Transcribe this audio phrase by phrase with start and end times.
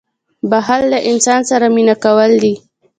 [0.49, 2.53] •بښل له ځان سره مینه کول دي.